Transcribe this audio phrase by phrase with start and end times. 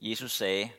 [0.00, 0.70] Jesus sagde,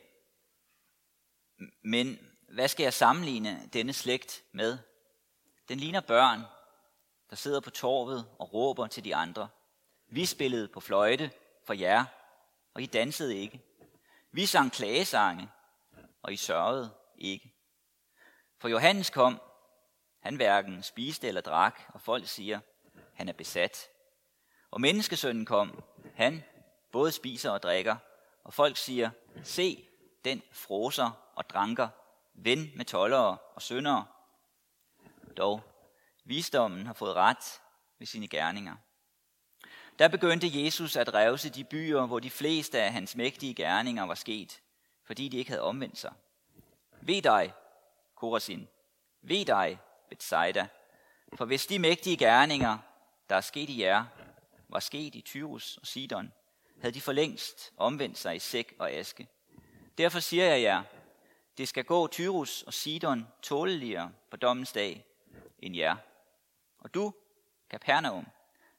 [1.82, 2.18] men
[2.48, 4.78] hvad skal jeg sammenligne denne slægt med?
[5.68, 6.40] Den ligner børn,
[7.30, 9.48] der sidder på torvet og råber til de andre.
[10.08, 11.30] Vi spillede på fløjte
[11.64, 12.04] for jer,
[12.74, 13.60] og I dansede ikke.
[14.32, 15.48] Vi sang klagesange,
[16.22, 17.52] og I sørgede ikke.
[18.58, 19.40] For Johannes kom,
[20.20, 22.60] han hverken spiste eller drak, og folk siger,
[23.14, 23.88] han er besat.
[24.70, 25.82] Og menneskesønnen kom,
[26.14, 26.44] han
[26.92, 27.96] både spiser og drikker,
[28.44, 29.10] og folk siger,
[29.42, 29.88] se,
[30.24, 31.88] den froser og dranker,
[32.34, 34.06] ven med tollere og syndere.
[35.36, 35.62] Dog,
[36.24, 37.60] visdommen har fået ret
[37.98, 38.76] ved sine gerninger.
[39.98, 44.14] Der begyndte Jesus at revse de byer, hvor de fleste af hans mægtige gerninger var
[44.14, 44.60] sket,
[45.04, 46.12] fordi de ikke havde omvendt sig.
[47.00, 47.52] Ved dig,
[48.14, 48.68] Korasin,
[49.22, 49.78] ved dig,
[50.08, 50.68] Bethsaida,
[51.34, 52.78] for hvis de mægtige gerninger,
[53.28, 54.04] der er sket i jer,
[54.68, 56.32] var sket i Tyrus og Sidon,
[56.80, 59.28] havde de for længst omvendt sig i sæk og aske.
[59.98, 60.82] Derfor siger jeg jer,
[61.58, 65.06] det skal gå Tyrus og Sidon tåleligere på dommens dag
[65.58, 65.96] end jer.
[66.78, 67.14] Og du,
[67.70, 68.26] Capernaum,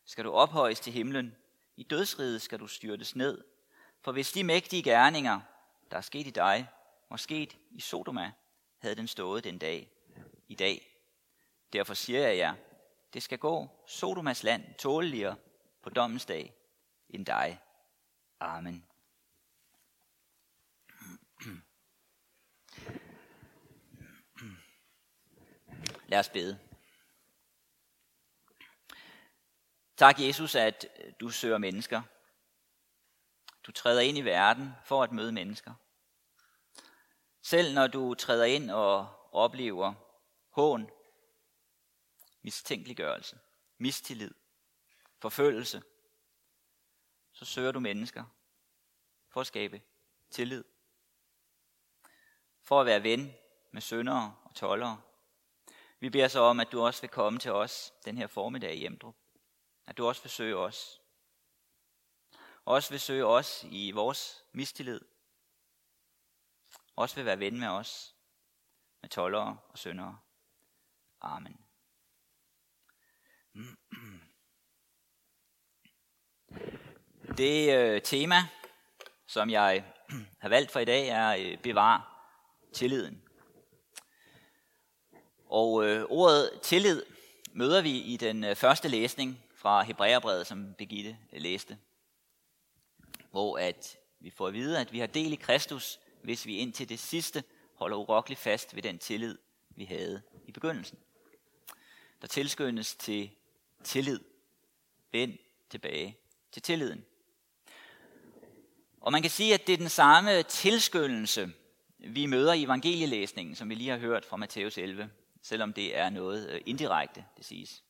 [0.06, 1.36] skal du ophøjes til himlen.
[1.78, 3.44] I dødsriget skal du styrtes ned.
[4.02, 5.40] For hvis de mægtige gerninger,
[5.92, 6.68] der er sket i dig,
[7.10, 8.32] og sket i Sodoma,
[8.78, 9.92] havde den stået den dag
[10.48, 10.98] i dag.
[11.74, 12.54] Derfor siger jeg jer,
[13.14, 15.36] det skal gå Sodomas land tåleligere
[15.84, 16.54] på dommens dag
[17.10, 17.60] end dig.
[18.42, 18.86] Amen.
[26.08, 26.60] Lad os bede.
[29.98, 32.02] Tak, Jesus, at øh, du søger mennesker.
[33.64, 35.74] Du træder ind i verden for at møde mennesker.
[37.42, 39.94] Selv når du træder ind og oplever
[40.50, 40.90] hån,
[42.42, 43.40] mistænkeliggørelse,
[43.78, 44.34] mistillid,
[45.20, 45.82] forfølgelse,
[47.42, 48.24] så søger du mennesker
[49.30, 49.82] for at skabe
[50.30, 50.64] tillid.
[52.62, 53.34] For at være ven
[53.72, 55.02] med syndere og tollere.
[56.00, 58.80] Vi beder så om, at du også vil komme til os den her formiddag i
[58.80, 59.16] Hjemdrup.
[59.88, 61.02] At du også vil søge os.
[62.66, 65.02] Også vil søge os i vores mistillid.
[66.96, 68.16] Også vil være ven med os,
[69.02, 70.20] med tollere og syndere.
[71.22, 71.71] Amen.
[77.42, 78.36] Det øh, tema,
[79.28, 79.84] som jeg
[80.42, 82.28] har valgt for i dag, er øh, bevar
[82.74, 83.22] tilliden.
[85.46, 87.04] Og øh, ordet tillid
[87.54, 91.78] møder vi i den øh, første læsning fra Hebræerbrevet, som Begitte øh, læste.
[93.32, 96.90] Hvor at vi får at vide, at vi har del i Kristus, hvis vi indtil
[96.90, 97.44] det sidste
[97.76, 99.38] holder urokkeligt fast ved den tillid,
[99.70, 100.98] vi havde i begyndelsen.
[102.22, 103.30] Der tilskyndes til
[103.84, 104.20] tillid.
[105.12, 105.38] Vend
[105.70, 106.18] tilbage
[106.52, 107.06] til tilliden.
[109.02, 111.54] Og man kan sige, at det er den samme tilskyndelse,
[111.98, 115.10] vi møder i evangelielæsningen, som vi lige har hørt fra Matthæus 11,
[115.42, 117.84] selvom det er noget øh, indirekte, det siges.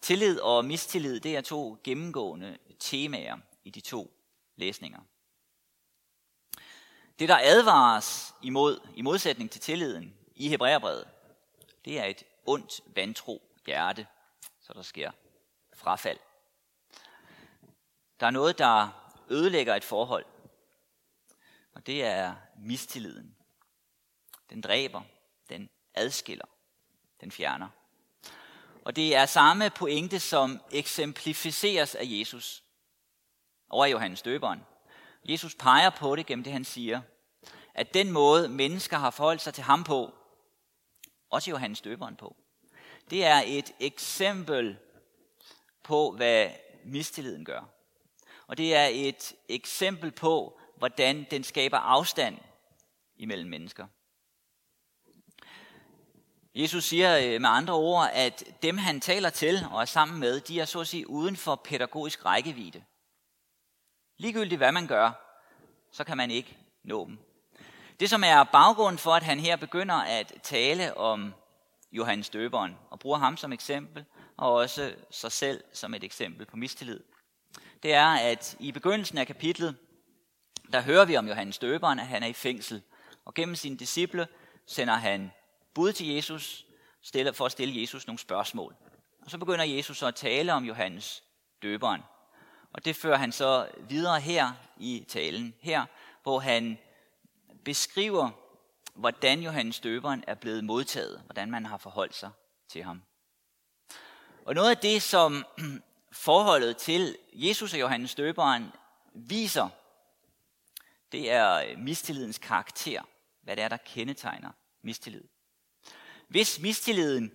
[0.00, 4.12] Tillid og mistillid, det er to gennemgående temaer i de to
[4.56, 5.00] læsninger.
[7.18, 11.04] Det, der advares imod, i modsætning til tilliden i Hebræerbrevet,
[11.84, 14.06] det er et ondt, vantro hjerte,
[14.60, 15.10] så der sker
[15.74, 16.18] frafald.
[18.20, 20.24] Der er noget, der ødelægger et forhold.
[21.74, 23.36] Og det er mistilliden.
[24.50, 25.02] Den dræber,
[25.48, 26.46] den adskiller,
[27.20, 27.68] den fjerner.
[28.84, 32.64] Og det er samme pointe, som eksemplificeres af Jesus
[33.70, 34.60] over Johannes Døberen.
[35.24, 37.00] Jesus peger på det gennem det, han siger,
[37.74, 40.14] at den måde, mennesker har forholdt sig til ham på,
[41.30, 42.36] også Johannes Døberen på,
[43.10, 44.78] det er et eksempel
[45.82, 46.50] på, hvad
[46.84, 47.75] mistilliden gør.
[48.46, 52.38] Og det er et eksempel på, hvordan den skaber afstand
[53.16, 53.86] imellem mennesker.
[56.54, 60.40] Jesus siger øh, med andre ord, at dem han taler til og er sammen med,
[60.40, 62.84] de er så at sige uden for pædagogisk rækkevidde.
[64.18, 65.10] Ligegyldigt hvad man gør,
[65.92, 67.18] så kan man ikke nå dem.
[68.00, 71.34] Det som er baggrunden for, at han her begynder at tale om
[71.92, 74.04] Johannes Døberen og bruger ham som eksempel,
[74.36, 77.00] og også sig selv som et eksempel på mistillid,
[77.86, 79.76] det er, at i begyndelsen af kapitlet,
[80.72, 82.82] der hører vi om Johannes Døberen, at han er i fængsel.
[83.24, 84.28] Og gennem sine disciple
[84.66, 85.32] sender han
[85.74, 86.66] bud til Jesus
[87.32, 88.74] for at stille Jesus nogle spørgsmål.
[89.24, 91.24] Og så begynder Jesus så at tale om Johannes
[91.62, 92.00] Døberen.
[92.72, 95.86] Og det fører han så videre her i talen, her
[96.22, 96.78] hvor han
[97.64, 98.30] beskriver,
[98.94, 102.30] hvordan Johannes Døberen er blevet modtaget, hvordan man har forholdt sig
[102.68, 103.02] til ham.
[104.44, 105.44] Og noget af det, som
[106.16, 108.72] forholdet til Jesus og Johannes Døberen
[109.14, 109.68] viser,
[111.12, 113.02] Det er øh, mistillidens karakter.
[113.42, 114.50] Hvad det er, der kendetegner
[114.82, 115.24] mistillid.
[116.28, 117.32] Hvis mistilliden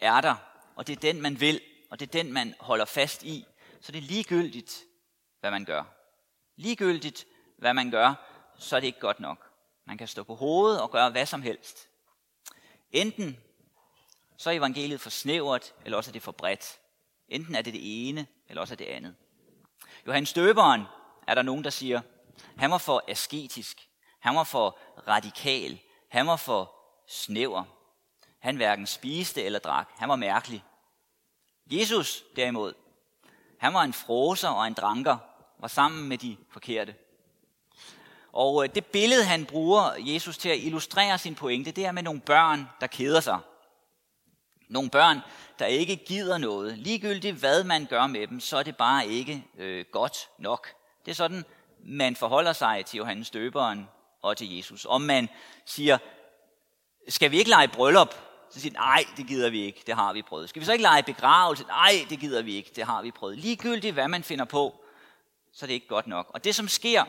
[0.00, 0.36] er der,
[0.76, 1.60] og det er den, man vil,
[1.90, 3.46] og det er den, man holder fast i,
[3.80, 4.84] så det er ligegyldigt,
[5.40, 5.84] hvad man gør.
[6.56, 7.26] Ligegyldigt,
[7.58, 8.14] hvad man gør,
[8.58, 9.50] så er det ikke godt nok.
[9.84, 11.88] Man kan stå på hovedet og gøre hvad som helst.
[12.90, 13.38] Enten
[14.36, 16.78] så er evangeliet for snævert, eller også er det for bredt.
[17.32, 19.14] Enten er det det ene, eller også er det andet.
[20.06, 20.82] Johannes Støberen
[21.26, 22.00] er der nogen, der siger,
[22.56, 23.88] han var for asketisk,
[24.20, 26.74] han var for radikal, han var for
[27.08, 27.64] snæver.
[28.38, 30.64] Han hverken spiste eller drak, han var mærkelig.
[31.66, 32.74] Jesus derimod,
[33.58, 35.16] han var en froser og en dranker,
[35.58, 36.94] var sammen med de forkerte.
[38.32, 42.02] Og øh, det billede, han bruger Jesus til at illustrere sin pointe, det er med
[42.02, 43.38] nogle børn, der keder sig.
[44.72, 45.20] Nogle børn,
[45.58, 46.78] der ikke gider noget.
[46.78, 50.68] Ligegyldigt hvad man gør med dem, så er det bare ikke øh, godt nok.
[51.04, 51.44] Det er sådan,
[51.84, 53.88] man forholder sig til Johannes Døberen
[54.22, 54.86] og til Jesus.
[54.88, 55.28] Om man
[55.66, 55.98] siger,
[57.08, 58.14] skal vi ikke lege bryllup?
[58.50, 60.48] Så siger nej, det gider vi ikke, det har vi prøvet.
[60.48, 61.64] Skal vi så ikke lege begravelse?
[61.64, 63.38] Nej, det gider vi ikke, det har vi prøvet.
[63.38, 64.84] Ligegyldigt hvad man finder på,
[65.52, 66.30] så er det ikke godt nok.
[66.34, 67.04] Og det som sker,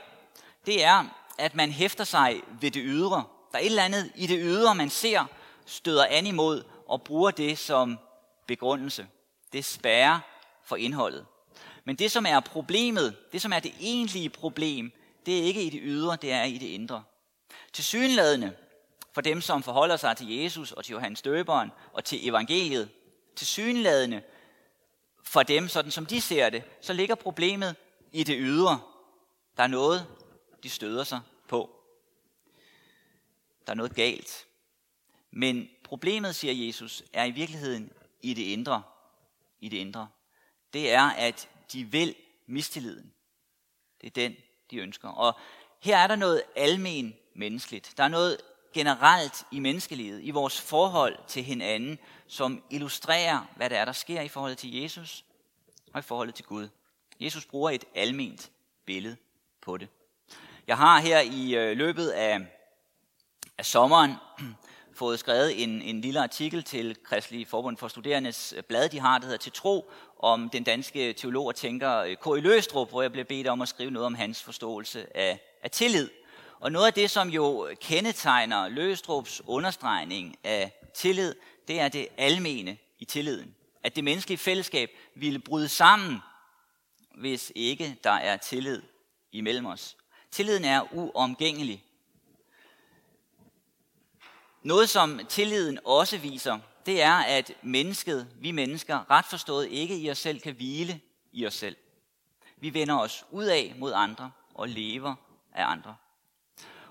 [0.66, 1.06] det er,
[1.38, 3.24] at man hæfter sig ved det ydre.
[3.52, 5.26] Der er et eller andet i det ydre, man ser,
[5.66, 8.00] støder an imod, og bruger det som
[8.48, 9.08] begrundelse.
[9.54, 10.20] Det spærrer
[10.64, 11.26] for indholdet.
[11.84, 14.92] Men det, som er problemet, det, som er det egentlige problem,
[15.26, 17.04] det er ikke i det ydre, det er i det indre.
[17.74, 18.56] Til synladende,
[19.14, 22.90] for dem, som forholder sig til Jesus og til Johannes Døberen og til evangeliet,
[23.36, 24.22] til synladende
[25.24, 27.76] for dem, sådan som de ser det, så ligger problemet
[28.12, 28.80] i det ydre.
[29.58, 30.08] Der er noget,
[30.64, 31.70] de støder sig på.
[33.66, 34.46] Der er noget galt.
[35.32, 37.92] Men problemet, siger Jesus, er i virkeligheden
[38.22, 38.84] i det indre.
[39.60, 40.08] I det indre.
[40.74, 43.14] Det er, at de vil mistilliden.
[44.02, 44.36] Det er den,
[44.72, 45.10] de ønsker.
[45.10, 45.40] Og
[45.80, 47.94] her er der noget almen menneskeligt.
[47.98, 48.38] Der er noget
[48.74, 54.22] generelt i menneskelivet, i vores forhold til hinanden, som illustrerer, hvad det er, der sker
[54.22, 55.26] i forhold til Jesus
[55.94, 56.70] og i forhold til Gud.
[57.20, 58.52] Jesus bruger et alment
[58.86, 59.18] billede
[59.62, 59.88] på det.
[60.68, 62.40] Jeg har her i øh, løbet af,
[63.58, 64.14] af sommeren
[64.96, 69.18] fået skrevet en, en lille artikel til Kristelig Forbund for Studerendes øh, blad, de har,
[69.18, 72.20] der hedder Til Tro, om den danske teolog og tænker øh, K.
[72.20, 72.40] K.I.
[72.40, 76.10] Løstrup, hvor jeg blev bedt om at skrive noget om hans forståelse af, af tillid.
[76.60, 81.36] Og noget af det, som jo kendetegner Løstrups understregning af tillid,
[81.68, 83.56] det er det almene i tilliden.
[83.84, 86.20] At det menneskelige fællesskab ville bryde sammen,
[87.18, 88.82] hvis ikke der er tillid
[89.32, 89.98] imellem os.
[90.32, 91.84] Tilliden er uomgængelig.
[94.64, 100.12] Noget, som tilliden også viser, det er, at mennesket, vi mennesker, ret forstået ikke i
[100.12, 101.02] os selv kan hvile
[101.32, 101.76] i os selv.
[102.58, 105.16] Vi vender os ud af mod andre og lever
[105.54, 105.96] af andre.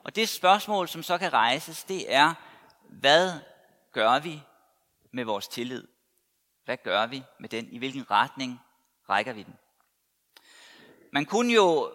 [0.04, 2.34] Og det spørgsmål, som så kan rejses, det er,
[2.88, 3.32] hvad
[3.92, 4.42] gør vi
[5.10, 5.86] med vores tillid?
[6.64, 7.68] Hvad gør vi med den?
[7.70, 8.60] I hvilken retning
[9.08, 9.54] rækker vi den?
[11.12, 11.92] Man kunne jo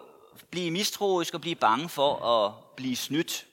[0.50, 3.47] blive mistroisk og blive bange for at blive snydt.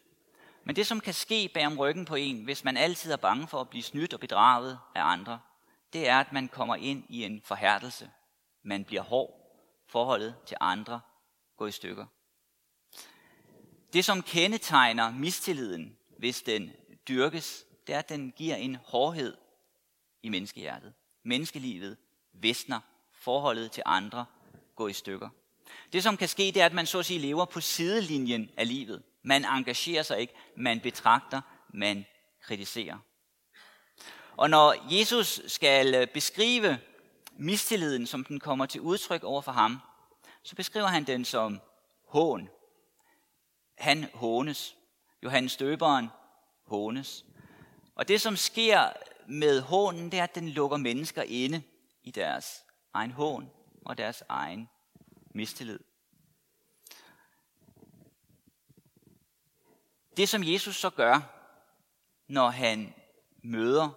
[0.66, 3.48] Men det, som kan ske bag om ryggen på en, hvis man altid er bange
[3.48, 5.40] for at blive snydt og bedraget af andre,
[5.94, 8.12] det er, at man kommer ind i en forhærdelse.
[8.64, 9.42] Man bliver hård.
[9.88, 11.02] Forholdet til andre
[11.58, 12.06] går i stykker.
[13.94, 16.72] Det, som kendetegner mistilliden, hvis den
[17.08, 19.38] dyrkes, det er, at den giver en hårdhed
[20.24, 20.94] i menneskehjertet.
[21.24, 21.98] Menneskelivet
[22.34, 22.80] visner,
[23.12, 24.26] forholdet til andre
[24.76, 25.30] går i stykker.
[25.94, 28.68] Det, som kan ske, det er, at man så at sige lever på sidelinjen af
[28.68, 29.04] livet.
[29.26, 31.42] Man engagerer sig ikke, man betragter,
[31.74, 32.06] man
[32.42, 32.98] kritiserer.
[34.38, 36.80] Og når Jesus skal øh, beskrive
[37.38, 39.80] mistilliden, som den kommer til udtryk over for ham,
[40.44, 41.62] så beskriver han den som
[42.08, 42.50] hån.
[43.78, 44.76] Han hånes.
[45.24, 46.10] Johannes Døberen
[46.68, 47.26] hånes.
[47.96, 48.90] Og det, som sker
[49.28, 51.64] med hånen, det er, at den lukker mennesker inde
[52.04, 52.64] i deres
[52.94, 53.52] egen hån
[53.86, 54.70] og deres egen
[55.36, 55.80] mistillid.
[60.18, 61.22] Det, som Jesus så gør,
[62.28, 62.94] når han
[63.44, 63.90] møder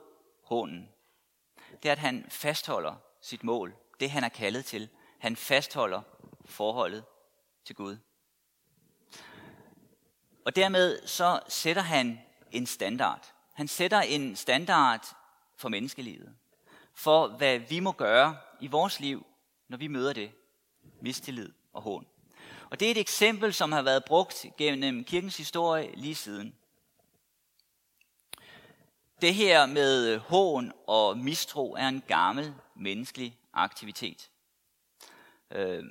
[0.44, 0.88] hånden,
[1.82, 4.88] det er, at han fastholder sit mål, det han er kaldet til.
[5.18, 6.02] Han fastholder
[6.44, 7.04] forholdet
[7.64, 7.96] til Gud.
[10.44, 12.20] Og dermed så sætter han
[12.50, 13.34] en standard.
[13.54, 15.16] Han sætter en standard
[15.56, 16.36] for menneskelivet.
[16.94, 19.26] For hvad vi må gøre i vores liv,
[19.68, 20.32] når vi møder det
[21.00, 22.06] mistillid og hån.
[22.70, 26.54] Og det er et eksempel, som har været brugt gennem kirkens historie lige siden.
[29.20, 34.30] Det her med øh, hån og mistro er en gammel menneskelig aktivitet.
[35.50, 35.84] Øh,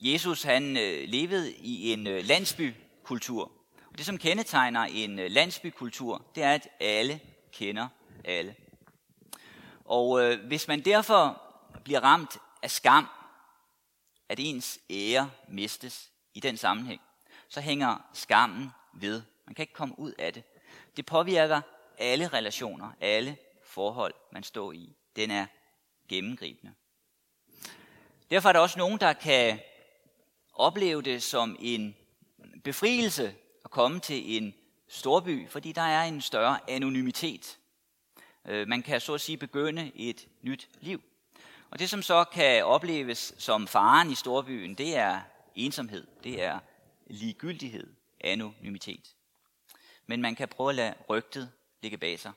[0.00, 3.52] Jesus han øh, levede i en øh, landsbykultur.
[3.90, 7.20] Og det, som kendetegner en øh, landsbykultur, det er, at alle
[7.52, 7.88] kender
[8.24, 8.54] alle.
[9.84, 11.42] Og øh, hvis man derfor
[11.84, 13.08] bliver ramt af skam,
[14.32, 17.00] at ens ære mistes i den sammenhæng,
[17.48, 19.22] så hænger skammen ved.
[19.46, 20.42] Man kan ikke komme ud af det.
[20.96, 21.60] Det påvirker
[21.98, 24.96] alle relationer, alle forhold, man står i.
[25.16, 25.46] Den er
[26.08, 26.74] gennemgribende.
[28.30, 29.60] Derfor er der også nogen, der kan
[30.52, 31.96] opleve det som en
[32.64, 33.34] befrielse
[33.64, 34.54] at komme til en
[34.88, 37.58] storby, fordi der er en større anonymitet.
[38.48, 41.02] Øh, man kan så at sige begynde et nyt liv.
[41.72, 45.20] Og det, som så kan opleves som faren i storbyen, det er
[45.54, 46.58] ensomhed, det er
[47.06, 47.86] ligegyldighed,
[48.20, 49.14] anonymitet.
[50.06, 51.50] Men man kan prøve at lade rygtet
[51.82, 52.32] ligge bag sig.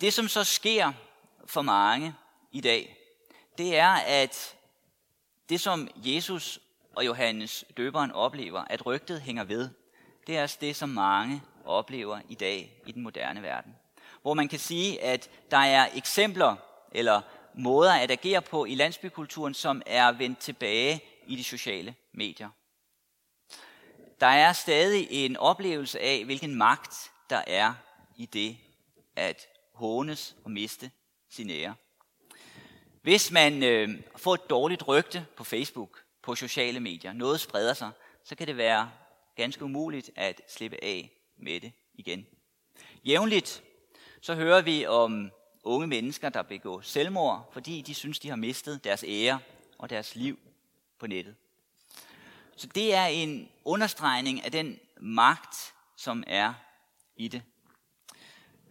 [0.00, 0.92] Det, som så sker
[1.46, 2.14] for mange
[2.52, 2.96] i dag,
[3.58, 4.56] det er, at
[5.48, 6.60] det, som Jesus
[6.94, 9.70] og Johannes døberen oplever, at rygtet hænger ved,
[10.26, 13.76] det er det, som mange oplever i dag i den moderne verden.
[14.22, 16.56] Hvor man kan sige, at der er eksempler
[16.94, 17.20] eller
[17.54, 22.48] måder at agere på i landsbykulturen, som er vendt tilbage i de sociale medier.
[24.20, 26.94] Der er stadig en oplevelse af, hvilken magt
[27.30, 27.74] der er
[28.16, 28.56] i det
[29.16, 30.90] at hånes og miste
[31.30, 31.74] sin ære.
[33.02, 37.90] Hvis man øh, får et dårligt rygte på Facebook, på sociale medier, noget spreder sig,
[38.24, 38.90] så kan det være
[39.36, 42.26] ganske umuligt at slippe af med det igen.
[43.04, 43.62] Jævnligt
[44.20, 45.30] så hører vi om
[45.62, 49.38] unge mennesker, der begår selvmord, fordi de synes, de har mistet deres ære
[49.78, 50.38] og deres liv
[50.98, 51.34] på nettet.
[52.56, 56.54] Så det er en understregning af den magt, som er
[57.16, 57.42] i det.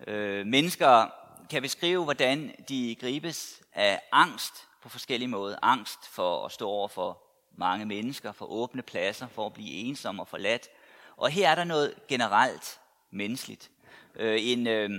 [0.07, 1.09] Øh, mennesker
[1.49, 5.57] kan beskrive, hvordan de gribes af angst på forskellige måder.
[5.61, 7.23] Angst for at stå over for
[7.57, 10.69] mange mennesker, for åbne pladser, for at blive ensom og forladt.
[11.17, 12.79] Og her er der noget generelt
[13.11, 13.71] menneskeligt.
[14.15, 14.89] Øh, en øh,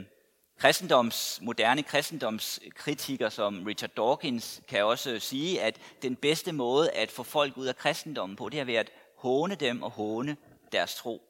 [0.62, 7.22] kristendoms, moderne kristendomskritiker som Richard Dawkins kan også sige, at den bedste måde at få
[7.22, 10.36] folk ud af kristendommen på, det har været at håne dem og håne
[10.72, 11.22] deres tro.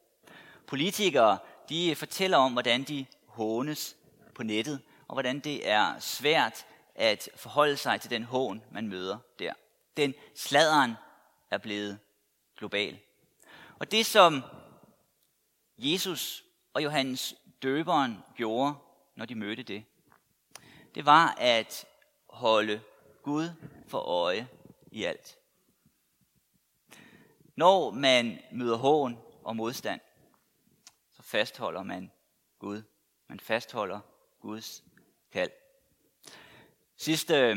[0.67, 3.97] Politikere, de fortæller om, hvordan de hånes
[4.35, 9.19] på nettet, og hvordan det er svært at forholde sig til den hån, man møder
[9.39, 9.53] der.
[9.97, 10.95] Den sladeren
[11.51, 11.99] er blevet
[12.59, 12.99] global.
[13.79, 14.43] Og det, som
[15.79, 18.75] Jesus og Johannes døberen gjorde,
[19.15, 19.85] når de mødte det,
[20.95, 21.87] det var at
[22.27, 22.81] holde
[23.23, 23.49] Gud
[23.87, 24.49] for øje
[24.91, 25.39] i alt.
[27.57, 30.01] Når man møder hån og modstand,
[31.11, 32.11] så fastholder man
[32.59, 32.83] Gud.
[33.29, 34.01] Man fastholder
[34.41, 34.85] Guds
[35.33, 35.51] kald.
[36.97, 37.57] Sidste øh,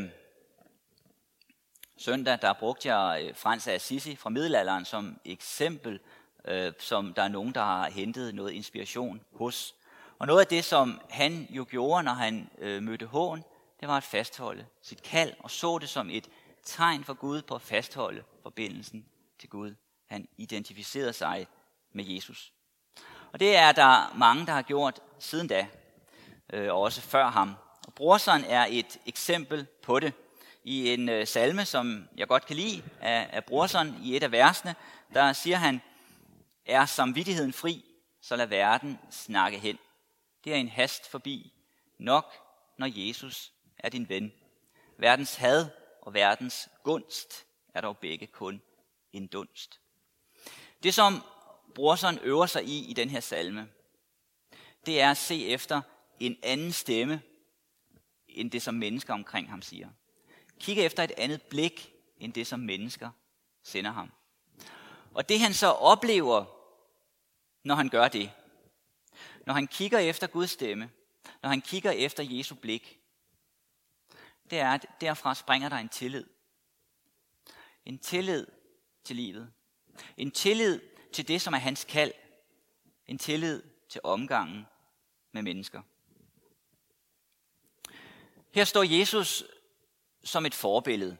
[1.98, 6.00] søndag, der brugte jeg øh, Frans af Assisi fra middelalderen som eksempel,
[6.46, 9.76] øh, som der er nogen, der har hentet noget inspiration hos.
[10.20, 13.44] Og noget af det, som han jo gjorde, når han øh, mødte hån,
[13.80, 16.30] det var at fastholde sit kald, og så det som et
[16.64, 19.06] tegn for Gud på at fastholde forbindelsen
[19.40, 19.76] til Gud.
[20.08, 21.48] Han identificerede sig
[21.94, 22.54] med Jesus.
[23.32, 25.68] Og det er der mange, der har gjort siden da,
[26.54, 27.56] øh, og også før ham.
[27.88, 30.14] Og Brorson er et eksempel på det.
[30.64, 34.32] I en øh, salme, som jeg godt kan lide af, af Brorson, i et af
[34.32, 34.76] versene,
[35.14, 35.82] der siger han,
[36.66, 37.86] er samvittigheden fri,
[38.22, 39.78] så lad verden snakke hen.
[40.46, 41.54] Det er en hast forbi,
[41.98, 42.34] nok
[42.78, 44.34] når Jesus er din ven.
[44.98, 45.70] Verdens had
[46.02, 48.62] og verdens gunst er dog begge kun
[49.14, 49.80] en dunst.
[50.84, 51.24] Det som
[51.76, 53.70] Brorson øver sig i i den her salme,
[54.86, 55.82] det er at se efter
[56.20, 57.22] en anden stemme,
[58.28, 59.90] end det som mennesker omkring ham siger.
[60.60, 63.10] Kigge efter et andet blik, end det som mennesker
[63.64, 64.12] sender ham.
[65.14, 66.46] Og det han så oplever,
[67.64, 68.32] når han gør det,
[69.46, 70.92] når han kigger efter Guds stemme,
[71.42, 73.00] når han kigger efter Jesu blik,
[74.50, 76.26] det er, at derfra springer der en tillid.
[77.86, 78.48] En tillid
[79.04, 79.54] til livet.
[80.18, 80.82] En tillid
[81.14, 82.14] til det, som er hans kald.
[83.08, 84.66] En tillid til omgangen
[85.32, 85.82] med mennesker.
[88.52, 89.44] Her står Jesus
[90.24, 91.18] som et forbillede.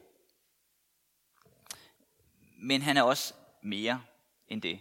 [2.58, 4.02] Men han er også mere
[4.48, 4.80] end det.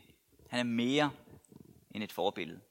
[0.50, 1.12] Han er mere
[1.92, 2.62] end et forbillede.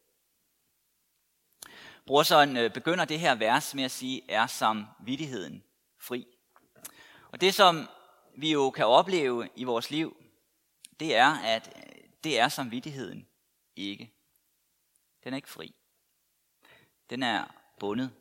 [2.06, 5.64] Brorson øh, begynder det her vers med at sige, er samvittigheden
[5.98, 6.26] fri.
[7.32, 7.88] Og det, som
[8.36, 10.16] vi jo kan opleve i vores liv,
[11.00, 13.28] det er, at øh, det er samvittigheden
[13.76, 14.12] ikke.
[15.24, 15.74] Den er ikke fri.
[17.10, 17.44] Den er
[17.80, 18.12] bundet.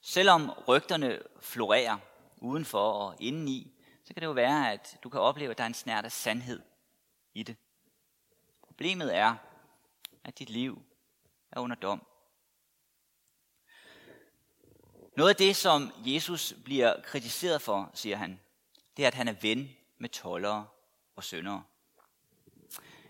[0.00, 1.98] Selvom rygterne florerer
[2.36, 3.72] udenfor og indeni,
[4.04, 6.12] så kan det jo være, at du kan opleve, at der er en snært af
[6.12, 6.62] sandhed
[7.34, 7.56] i det.
[8.62, 9.34] Problemet er,
[10.24, 10.82] at dit liv
[11.52, 12.06] er under dom.
[15.16, 18.40] Noget af det, som Jesus bliver kritiseret for, siger han,
[18.96, 20.66] det er, at han er ven med tollere
[21.16, 21.62] og syndere.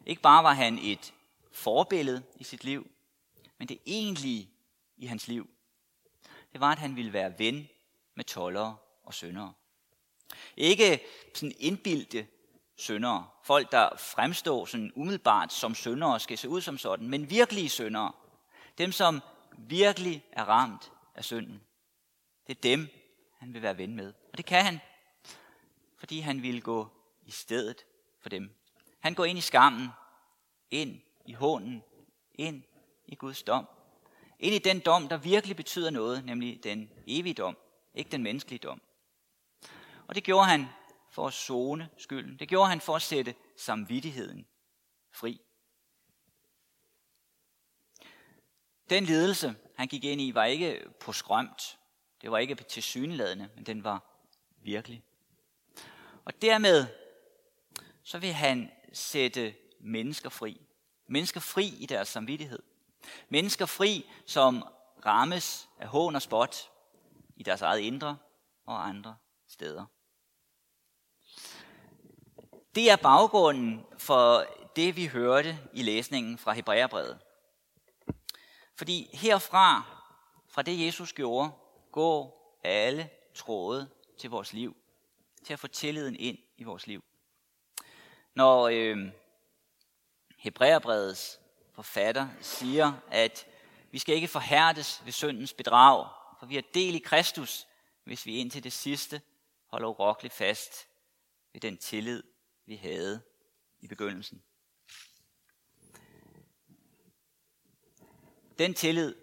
[0.06, 1.14] Ikke bare var han et
[1.52, 2.90] forbillede i sit liv,
[3.58, 4.50] men det egentlige
[4.96, 5.50] i hans liv,
[6.52, 7.68] det var, at han ville være ven
[8.14, 9.52] med tollere og syndere.
[10.56, 11.00] Ikke
[11.34, 12.26] sådan indbildte
[12.76, 17.68] syndere, folk der fremstår sådan umiddelbart som syndere skal se ud som sådan, men virkelige
[17.68, 18.12] syndere,
[18.78, 19.20] dem som
[19.58, 21.65] virkelig er ramt af synden.
[22.46, 22.88] Det er dem,
[23.38, 24.12] han vil være ven med.
[24.32, 24.80] Og det kan han,
[25.98, 26.88] fordi han vil gå
[27.24, 27.84] i stedet
[28.20, 28.50] for dem.
[29.00, 29.88] Han går ind i skammen,
[30.70, 31.82] ind i hånden,
[32.34, 32.62] ind
[33.06, 33.68] i Guds dom.
[34.38, 37.56] Ind i den dom, der virkelig betyder noget, nemlig den evige dom,
[37.94, 38.82] ikke den menneskelige dom.
[40.06, 40.66] Og det gjorde han
[41.10, 42.38] for at zone skylden.
[42.38, 44.46] Det gjorde han for at sætte samvittigheden
[45.12, 45.40] fri.
[48.90, 51.78] Den lidelse, han gik ind i, var ikke på skrømt.
[52.22, 54.02] Det var ikke til synladende, men den var
[54.62, 55.04] virkelig.
[56.24, 56.86] Og dermed
[58.02, 60.60] så vil han sætte mennesker fri.
[61.06, 62.62] Mennesker fri i deres samvittighed.
[63.28, 64.64] Mennesker fri, som
[65.06, 66.70] rammes af hån og spot
[67.36, 68.16] i deres eget indre
[68.66, 69.16] og andre
[69.48, 69.84] steder.
[72.74, 74.46] Det er baggrunden for
[74.76, 77.18] det, vi hørte i læsningen fra Hebræerbrevet.
[78.74, 79.82] Fordi herfra,
[80.48, 81.50] fra det Jesus gjorde,
[81.96, 84.76] gå alle tråde til vores liv,
[85.44, 87.04] til at få tilliden ind i vores liv.
[88.34, 89.08] Når øh,
[90.38, 91.40] Hebræerbrevets
[91.72, 93.46] forfatter siger, at
[93.90, 97.66] vi skal ikke forhærdes ved syndens bedrag, for vi har del i Kristus,
[98.04, 99.20] hvis vi indtil det sidste
[99.66, 100.88] holder urokkeligt fast
[101.52, 102.22] ved den tillid,
[102.66, 103.22] vi havde
[103.80, 104.42] i begyndelsen.
[108.58, 109.14] Den tillid,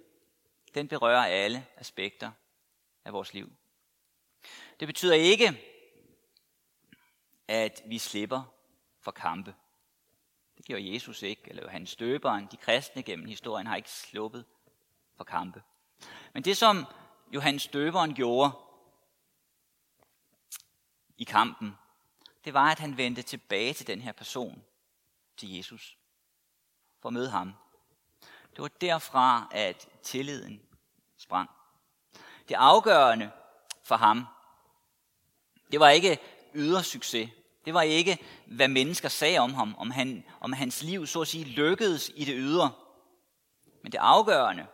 [0.73, 2.31] den berører alle aspekter
[3.05, 3.51] af vores liv.
[4.79, 5.61] Det betyder ikke,
[7.47, 8.43] at vi slipper
[8.99, 9.55] for kampe.
[10.57, 14.45] Det gjorde Jesus ikke, eller hans døberen, de kristne gennem historien har ikke sluppet
[15.15, 15.63] for kampe.
[16.33, 16.85] Men det som
[17.33, 18.51] Johannes døberen gjorde
[21.17, 21.77] i kampen,
[22.45, 24.63] det var, at han vendte tilbage til den her person,
[25.37, 25.97] til Jesus,
[26.99, 27.53] for at møde ham.
[28.55, 30.61] Det var derfra, at tilliden
[31.17, 31.49] sprang.
[32.49, 33.31] Det afgørende
[33.83, 34.25] for ham,
[35.71, 36.19] det var ikke
[36.53, 37.29] ydre succes.
[37.65, 41.27] Det var ikke, hvad mennesker sagde om ham, om, han, om hans liv så at
[41.27, 42.71] sige lykkedes i det ydre.
[43.81, 44.67] Men det afgørende,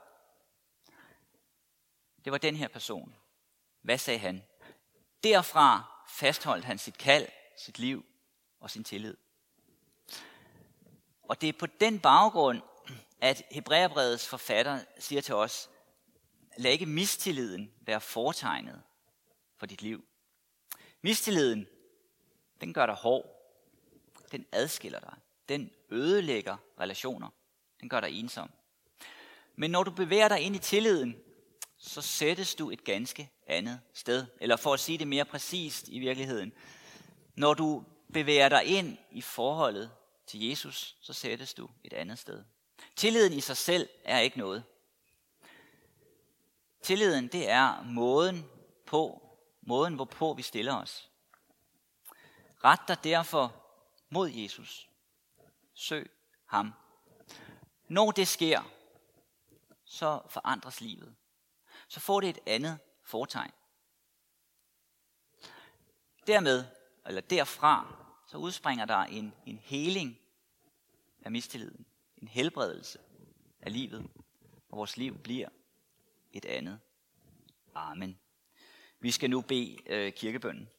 [2.25, 3.15] det var den her person.
[3.81, 4.43] Hvad sagde han?
[5.23, 7.27] Derfra fastholdt han sit kald,
[7.57, 8.05] sit liv
[8.59, 9.17] og sin tillid.
[11.23, 12.61] Og det er på den baggrund,
[13.21, 15.69] at Hebræerbrevets forfatter siger til os,
[16.57, 18.81] lad ikke mistilliden være fortegnet
[19.57, 20.05] for dit liv.
[21.01, 21.67] Mistilliden,
[22.61, 23.35] den gør dig hård.
[24.31, 25.13] Den adskiller dig.
[25.49, 27.29] Den ødelægger relationer.
[27.81, 28.51] Den gør dig ensom.
[29.55, 31.15] Men når du bevæger dig ind i tilliden,
[31.77, 34.25] så sættes du et ganske andet sted.
[34.41, 36.53] Eller for at sige det mere præcist i virkeligheden.
[37.35, 37.83] Når du
[38.13, 39.91] bevæger dig ind i forholdet
[40.27, 42.43] til Jesus, så sættes du et andet sted.
[42.95, 44.63] Tilliden i sig selv er ikke noget.
[46.81, 48.49] Tilliden, det er måden
[48.85, 49.29] på,
[49.61, 51.11] måden hvorpå vi stiller os.
[52.63, 53.55] Ret dig derfor
[54.09, 54.89] mod Jesus.
[55.73, 56.11] Søg
[56.45, 56.73] ham.
[57.87, 58.61] Når det sker,
[59.85, 61.15] så forandres livet.
[61.87, 63.51] Så får det et andet fortegn.
[66.27, 66.65] Dermed,
[67.05, 67.95] eller derfra,
[68.27, 70.19] så udspringer der en, en heling
[71.21, 71.85] af mistilliden.
[72.17, 72.99] En helbredelse
[73.59, 74.09] af livet.
[74.69, 75.49] Og vores liv bliver
[76.31, 76.79] et andet.
[77.75, 78.19] Amen.
[78.99, 80.69] Vi skal nu bede øh, kirkebønnen.